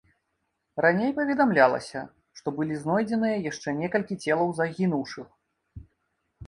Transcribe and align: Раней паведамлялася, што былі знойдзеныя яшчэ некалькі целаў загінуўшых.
Раней 0.85 1.11
паведамлялася, 1.19 2.01
што 2.39 2.47
былі 2.57 2.81
знойдзеныя 2.85 3.37
яшчэ 3.51 3.69
некалькі 3.83 4.19
целаў 4.23 4.47
загінуўшых. 4.63 5.27